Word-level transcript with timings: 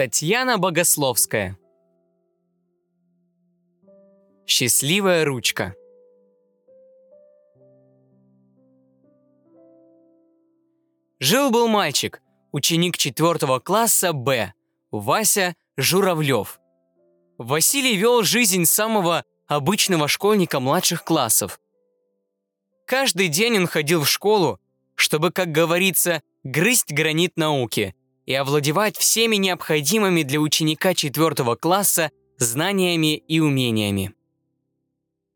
Татьяна 0.00 0.56
Богословская. 0.56 1.58
Счастливая 4.46 5.26
ручка. 5.26 5.74
Жил-был 11.18 11.68
мальчик, 11.68 12.22
ученик 12.50 12.96
4 12.96 13.60
класса 13.60 14.14
Б, 14.14 14.54
Вася 14.90 15.54
Журавлев. 15.76 16.60
Василий 17.36 17.96
вел 17.98 18.22
жизнь 18.22 18.64
самого 18.64 19.26
обычного 19.48 20.08
школьника 20.08 20.60
младших 20.60 21.04
классов. 21.04 21.60
Каждый 22.86 23.28
день 23.28 23.58
он 23.58 23.66
ходил 23.66 24.04
в 24.04 24.08
школу, 24.08 24.60
чтобы, 24.94 25.30
как 25.30 25.52
говорится, 25.52 26.22
грызть 26.42 26.90
гранит 26.90 27.36
науки 27.36 27.94
и 28.26 28.34
овладевать 28.34 28.96
всеми 28.96 29.36
необходимыми 29.36 30.22
для 30.22 30.40
ученика 30.40 30.94
4 30.94 31.56
класса 31.56 32.10
знаниями 32.38 33.16
и 33.16 33.40
умениями. 33.40 34.14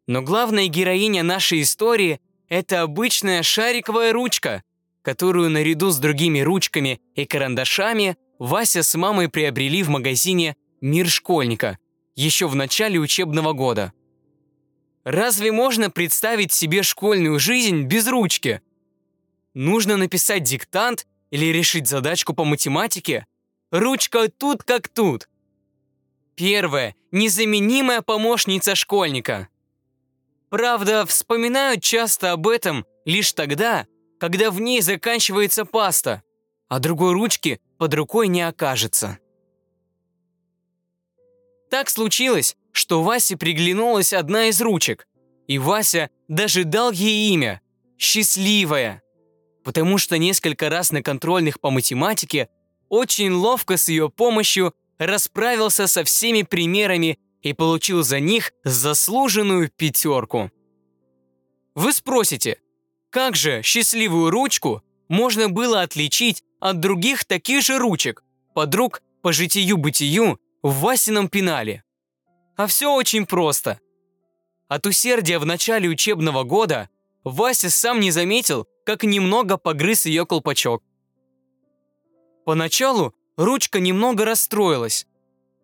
Но 0.06 0.22
главная 0.22 0.68
героиня 0.68 1.22
нашей 1.22 1.62
истории– 1.62 2.20
это 2.48 2.82
обычная 2.82 3.42
шариковая 3.42 4.12
ручка, 4.12 4.62
которую 5.02 5.50
наряду 5.50 5.90
с 5.90 5.98
другими 5.98 6.40
ручками 6.40 7.00
и 7.14 7.24
карандашами 7.24 8.16
Вася 8.38 8.82
с 8.82 8.94
мамой 8.94 9.28
приобрели 9.28 9.82
в 9.82 9.88
магазине 9.88 10.56
«Мир 10.80 11.08
школьника» 11.08 11.78
еще 12.16 12.46
в 12.46 12.54
начале 12.54 12.98
учебного 12.98 13.52
года. 13.52 13.92
Разве 15.04 15.52
можно 15.52 15.90
представить 15.90 16.52
себе 16.52 16.82
школьную 16.82 17.38
жизнь 17.38 17.82
без 17.82 18.06
ручки? 18.06 18.62
Нужно 19.52 19.96
написать 19.96 20.42
диктант 20.42 21.06
или 21.34 21.46
решить 21.46 21.88
задачку 21.88 22.32
по 22.32 22.44
математике? 22.44 23.26
Ручка 23.72 24.28
тут 24.28 24.62
как 24.62 24.88
тут. 24.88 25.28
Первая– 26.36 26.94
незаменимая 27.10 28.02
помощница 28.02 28.76
школьника. 28.76 29.48
Правда, 30.48 31.04
вспоминают 31.04 31.82
часто 31.82 32.30
об 32.30 32.46
этом 32.46 32.86
лишь 33.04 33.32
тогда, 33.32 33.88
когда 34.20 34.52
в 34.52 34.60
ней 34.60 34.80
заканчивается 34.80 35.64
паста, 35.64 36.22
а 36.68 36.78
другой 36.78 37.14
ручки 37.14 37.60
под 37.78 37.94
рукой 37.94 38.28
не 38.28 38.42
окажется. 38.42 39.18
Так 41.68 41.90
случилось, 41.90 42.56
что 42.70 43.02
Васе 43.02 43.36
приглянулась 43.36 44.12
одна 44.12 44.46
из 44.46 44.60
ручек, 44.60 45.08
и 45.48 45.58
Вася 45.58 46.10
даже 46.28 46.62
дал 46.62 46.92
ей 46.92 47.32
имя– 47.32 47.60
«Счастливая», 47.98 49.02
потому 49.64 49.98
что 49.98 50.18
несколько 50.18 50.68
раз 50.68 50.92
на 50.92 51.02
контрольных 51.02 51.58
по 51.58 51.70
математике 51.70 52.48
очень 52.88 53.32
ловко 53.32 53.76
с 53.76 53.88
ее 53.88 54.10
помощью 54.10 54.74
расправился 54.98 55.88
со 55.88 56.04
всеми 56.04 56.42
примерами 56.42 57.18
и 57.42 57.52
получил 57.52 58.02
за 58.02 58.20
них 58.20 58.52
заслуженную 58.62 59.70
пятерку. 59.74 60.52
Вы 61.74 61.92
спросите, 61.92 62.58
как 63.10 63.34
же 63.34 63.62
счастливую 63.62 64.30
ручку 64.30 64.82
можно 65.08 65.48
было 65.48 65.82
отличить 65.82 66.44
от 66.60 66.80
других 66.80 67.24
таких 67.24 67.62
же 67.62 67.78
ручек, 67.78 68.22
подруг 68.54 69.02
по 69.22 69.32
житию-бытию 69.32 70.38
в 70.62 70.80
Васином 70.80 71.28
пенале? 71.28 71.82
А 72.56 72.66
все 72.66 72.94
очень 72.94 73.26
просто. 73.26 73.80
От 74.68 74.86
усердия 74.86 75.38
в 75.38 75.46
начале 75.46 75.88
учебного 75.88 76.44
года 76.44 76.88
Вася 77.24 77.70
сам 77.70 78.00
не 78.00 78.10
заметил, 78.10 78.66
как 78.84 79.02
немного 79.02 79.56
погрыз 79.56 80.06
ее 80.06 80.26
колпачок. 80.26 80.82
Поначалу 82.44 83.14
ручка 83.36 83.80
немного 83.80 84.26
расстроилась, 84.26 85.06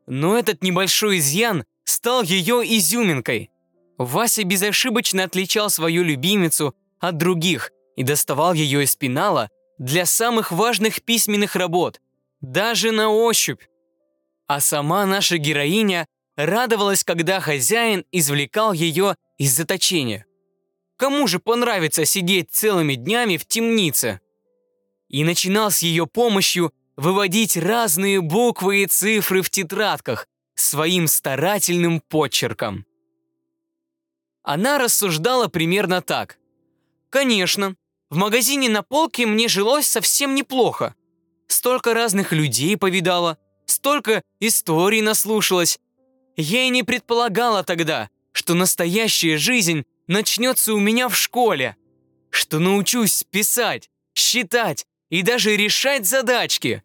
но 0.06 0.39
этот 0.39 0.62
небольшой 0.62 1.19
изъян 1.19 1.64
стал 1.84 2.23
ее 2.23 2.62
изюминкой. 2.79 3.51
Вася 3.98 4.45
безошибочно 4.45 5.24
отличал 5.24 5.68
свою 5.68 6.02
любимицу 6.02 6.74
от 6.98 7.18
других 7.18 7.70
и 7.96 8.02
доставал 8.02 8.55
ее 8.55 8.83
из 8.83 8.96
пенала 8.96 9.51
для 9.77 10.07
самых 10.07 10.52
важных 10.52 11.02
письменных 11.02 11.57
работ, 11.57 12.01
даже 12.40 12.92
на 12.92 13.11
ощупь. 13.11 13.63
А 14.46 14.61
сама 14.61 15.05
наша 15.05 15.36
героиня 15.36 16.07
радовалась, 16.36 17.05
когда 17.05 17.40
хозяин 17.40 18.07
извлекал 18.11 18.73
ее 18.73 19.17
из 19.36 19.55
заточения. 19.55 20.24
Кому 21.00 21.27
же 21.27 21.38
понравится 21.38 22.05
сидеть 22.05 22.50
целыми 22.50 22.94
днями 22.94 23.38
в 23.38 23.46
темнице? 23.46 24.20
И 25.08 25.24
начинал 25.24 25.70
с 25.70 25.78
ее 25.78 26.06
помощью 26.06 26.74
выводить 26.94 27.56
разные 27.56 28.20
буквы 28.20 28.83
и 28.83 28.86
цифры 28.86 29.40
в 29.40 29.48
тетрадках 29.48 30.28
своим 30.56 31.06
старательным 31.06 32.02
почерком. 32.02 32.84
Она 34.42 34.77
рассуждала 34.77 35.48
примерно 35.48 36.02
так. 36.02 36.36
Конечно, 37.08 37.77
в 38.10 38.16
магазине 38.16 38.68
на 38.68 38.83
полке 38.83 39.24
мне 39.24 39.48
жилось 39.48 39.86
совсем 39.86 40.34
неплохо. 40.34 40.94
Столько 41.46 41.94
разных 41.94 42.30
людей 42.30 42.77
повидала, 42.77 43.39
столько 43.64 44.22
историй 44.39 45.00
наслушалась. 45.00 45.80
Я 46.36 46.64
и 46.64 46.68
не 46.68 46.83
предполагала 46.83 47.64
тогда, 47.64 48.10
что 48.33 48.52
настоящая 48.52 49.39
жизнь 49.39 49.86
начнется 50.10 50.74
у 50.74 50.80
меня 50.80 51.08
в 51.08 51.16
школе, 51.16 51.76
что 52.30 52.58
научусь 52.58 53.22
писать, 53.30 53.88
считать 54.12 54.84
и 55.08 55.22
даже 55.22 55.56
решать 55.56 56.04
задачки. 56.04 56.82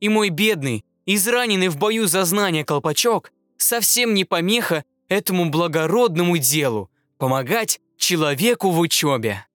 И 0.00 0.08
мой 0.08 0.28
бедный, 0.28 0.84
израненный 1.06 1.68
в 1.68 1.76
бою 1.76 2.08
за 2.08 2.24
знания 2.24 2.64
колпачок 2.64 3.30
совсем 3.58 4.12
не 4.12 4.24
помеха 4.24 4.84
этому 5.08 5.50
благородному 5.50 6.36
делу– 6.36 6.90
помогать 7.18 7.80
человеку 7.96 8.70
в 8.70 8.80
учебе. 8.80 9.46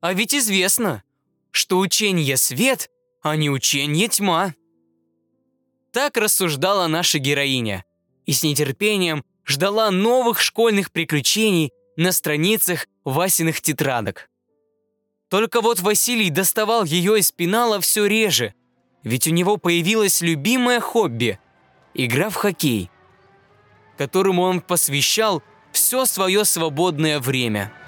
А 0.00 0.12
ведь 0.14 0.32
известно, 0.32 1.02
что 1.50 1.80
учение 1.80 2.36
свет, 2.36 2.90
а 3.22 3.34
не 3.34 3.50
учение 3.50 4.06
тьма. 4.06 4.54
Так 5.90 6.16
рассуждала 6.16 6.86
наша 6.86 7.18
героиня 7.18 7.84
и 8.24 8.32
с 8.32 8.44
нетерпением 8.44 9.24
ждала 9.44 9.90
новых 9.90 10.40
школьных 10.40 10.92
приключений 10.92 11.72
на 11.96 12.12
страницах 12.12 12.86
Васиных 13.04 13.60
тетрадок. 13.60 14.28
Только 15.28 15.60
вот 15.60 15.80
Василий 15.80 16.30
доставал 16.30 16.84
ее 16.84 17.18
из 17.18 17.32
пенала 17.32 17.80
все 17.80 18.06
реже, 18.06 18.54
ведь 19.02 19.26
у 19.26 19.30
него 19.30 19.56
появилось 19.56 20.20
любимое 20.20 20.80
хобби– 20.80 21.40
игра 21.94 22.30
в 22.30 22.34
хоккей, 22.34 22.90
которому 23.96 24.42
он 24.42 24.60
посвящал 24.60 25.42
все 25.72 26.04
свое 26.04 26.44
свободное 26.44 27.18
время– 27.18 27.72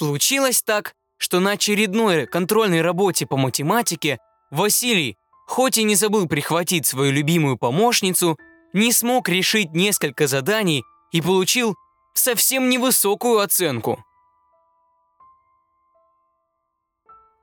Случилось 0.00 0.62
так, 0.62 0.94
что 1.20 1.38
на 1.38 1.52
очередной 1.52 2.26
контрольной 2.26 2.80
работе 2.80 3.26
по 3.26 3.36
математике 3.36 4.18
Василий, 4.50 5.18
хоть 5.46 5.76
и 5.76 5.84
не 5.84 5.94
забыл 5.94 6.26
прихватить 6.26 6.86
свою 6.86 7.12
любимую 7.12 7.58
помощницу, 7.58 8.38
не 8.72 8.90
смог 8.92 9.28
решить 9.28 9.72
несколько 9.72 10.26
заданий 10.26 10.82
и 11.12 11.20
получил 11.20 11.76
совсем 12.14 12.70
невысокую 12.70 13.40
оценку. 13.40 14.02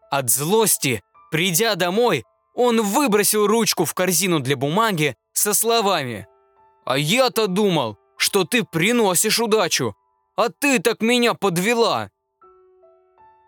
От 0.10 0.32
злости, 0.32 1.04
придя 1.30 1.76
домой, 1.76 2.24
он 2.56 2.82
выбросил 2.82 3.46
ручку 3.46 3.86
в 3.86 3.94
корзину 3.94 4.40
для 4.40 4.58
бумаги 4.58 5.16
со 5.34 5.54
словами 5.54 6.28
«А 6.86 6.98
я-то 6.98 7.46
думал, 7.46 8.00
что 8.18 8.44
ты 8.44 8.64
приносишь 8.64 9.40
удачу, 9.40 9.96
а 10.36 10.50
ты 10.50 10.80
так 10.80 11.02
меня 11.02 11.36
подвела!» 11.36 12.10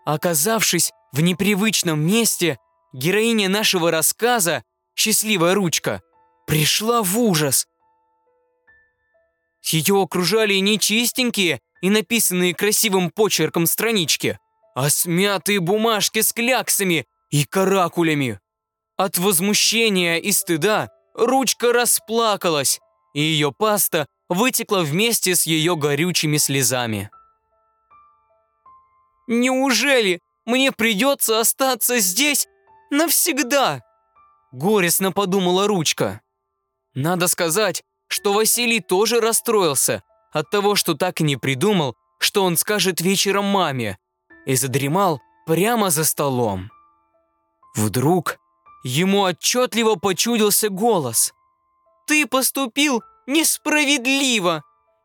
Оказавшись 0.04 0.92
в 1.12 1.20
непривычном 1.20 2.00
месте, 2.00 2.58
героиня 2.92 3.48
нашего 3.48 3.90
рассказа, 3.90 4.62
счастливая 4.94 5.54
ручка, 5.54 6.02
пришла 6.46 7.02
в 7.02 7.18
ужас. 7.18 7.66
Ее 9.62 10.00
окружали 10.02 10.54
не 10.54 10.78
чистенькие 10.78 11.60
и 11.82 11.90
написанные 11.90 12.54
красивым 12.54 13.10
почерком 13.10 13.66
странички, 13.66 14.38
а 14.74 14.90
смятые 14.90 15.60
бумажки 15.60 16.20
с 16.20 16.32
кляксами 16.32 17.06
и 17.30 17.44
каракулями. 17.44 18.40
От 18.96 19.18
возмущения 19.18 20.16
и 20.16 20.32
стыда 20.32 20.88
ручка 21.14 21.72
расплакалась, 21.72 22.80
и 23.14 23.20
ее 23.20 23.52
паста 23.52 24.06
вытекла 24.28 24.80
вместе 24.80 25.34
с 25.34 25.44
ее 25.44 25.76
горючими 25.76 26.36
слезами. 26.36 27.10
Неужели 29.32 30.20
мне 30.44 30.72
придется 30.72 31.38
остаться 31.38 32.00
здесь 32.00 32.48
навсегда?» 32.90 33.80
Горестно 34.50 35.12
подумала 35.12 35.68
ручка. 35.68 36.20
Надо 36.94 37.28
сказать, 37.28 37.84
что 38.08 38.32
Василий 38.32 38.80
тоже 38.80 39.20
расстроился, 39.20 40.02
от 40.32 40.50
того, 40.50 40.74
что 40.74 40.94
так 40.94 41.20
и 41.20 41.24
не 41.24 41.36
придумал, 41.36 41.94
что 42.18 42.42
он 42.42 42.56
скажет 42.56 43.00
вечером 43.00 43.44
маме, 43.44 43.98
и 44.46 44.56
задремал 44.56 45.20
прямо 45.46 45.90
за 45.90 46.04
столом. 46.04 46.68
Вдруг 47.76 48.40
ему 48.82 49.20
отчетливо 49.20 49.94
почудился 49.94 50.70
голос. 50.70 51.32
«Ты 52.08 52.26
поступил 52.26 53.00
несправедливо! 53.28 54.64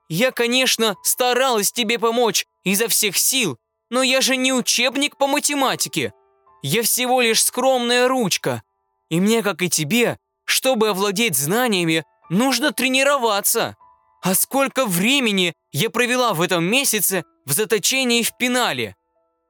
Я, 0.10 0.32
конечно, 0.32 0.96
старалась 1.04 1.72
тебе 1.72 2.00
помочь 2.00 2.48
изо 2.64 2.88
всех 2.88 3.18
сил, 3.18 3.60
но 3.90 4.04
я 4.04 4.22
же 4.22 4.36
не 4.36 4.54
учебник 4.54 5.18
по 5.18 5.28
математике. 5.28 6.14
Я 6.62 6.84
всего 6.84 7.22
лишь 7.22 7.44
скромная 7.44 8.08
ручка. 8.08 8.64
И 9.10 9.20
мне, 9.20 9.44
как 9.44 9.62
и 9.62 9.70
тебе, 9.70 10.18
чтобы 10.46 10.90
овладеть 10.90 11.36
знаниями, 11.36 12.04
нужно 12.30 12.72
тренироваться. 12.72 13.78
А 14.22 14.34
сколько 14.34 14.86
времени 14.86 15.54
я 15.72 15.90
провела 15.90 16.34
в 16.34 16.42
этом 16.42 16.64
месяце 16.64 17.24
в 17.46 17.52
заточении 17.52 18.24
в 18.24 18.36
пенале. 18.38 18.96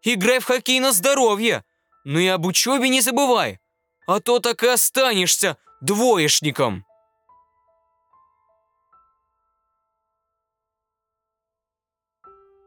Играй 0.03 0.39
в 0.39 0.45
хоккей 0.45 0.79
на 0.79 0.91
здоровье, 0.91 1.63
но 2.03 2.19
и 2.19 2.27
об 2.27 2.45
учебе 2.45 2.89
не 2.89 3.01
забывай, 3.01 3.59
а 4.05 4.19
то 4.19 4.39
так 4.39 4.63
и 4.63 4.67
останешься 4.67 5.57
двоечником. 5.81 6.85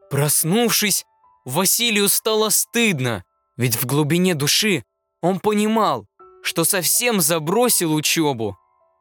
Проснувшись, 0.09 1.05
Василию 1.45 2.09
стало 2.09 2.49
стыдно, 2.49 3.23
ведь 3.57 3.75
в 3.75 3.85
глубине 3.85 4.35
души 4.35 4.83
он 5.21 5.39
понимал, 5.39 6.05
что 6.43 6.63
совсем 6.63 7.21
забросил 7.21 7.93
учебу. 7.93 8.57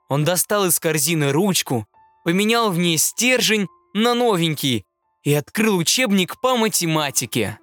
Он 0.08 0.25
достал 0.25 0.67
из 0.67 0.79
корзины 0.81 1.32
ручку, 1.32 1.87
поменял 2.25 2.70
в 2.70 2.79
ней 2.79 2.99
стержень 2.99 3.69
на 3.94 4.14
новенький 4.14 4.85
и 5.23 5.35
открыл 5.35 5.76
учебник 5.76 6.40
по 6.40 6.56
математике. 6.56 7.58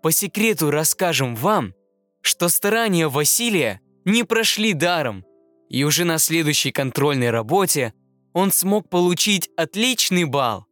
По 0.00 0.12
секрету 0.12 0.70
расскажем 0.70 1.34
вам, 1.34 1.74
что 2.28 2.50
старания 2.50 3.08
Василия 3.08 3.80
не 4.04 4.22
прошли 4.22 4.74
даром, 4.74 5.24
и 5.70 5.82
уже 5.84 6.04
на 6.04 6.18
следующей 6.18 6.72
контрольной 6.72 7.30
работе 7.30 7.94
он 8.34 8.52
смог 8.52 8.90
получить 8.90 9.48
отличный 9.56 10.24
балл. 10.24 10.66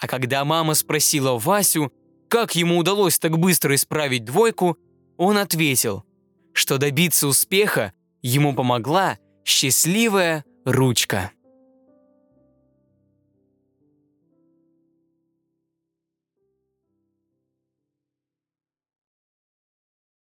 А 0.00 0.06
когда 0.06 0.44
мама 0.44 0.74
спросила 0.74 1.36
Васю, 1.38 1.92
как 2.28 2.54
ему 2.54 2.78
удалось 2.78 3.18
так 3.18 3.36
быстро 3.36 3.74
исправить 3.74 4.24
двойку, 4.24 4.78
он 5.16 5.38
ответил, 5.38 6.04
что 6.52 6.78
добиться 6.78 7.26
успеха 7.26 7.92
ему 8.22 8.54
помогла 8.54 9.18
счастливая 9.44 10.44
ручка. 10.64 11.32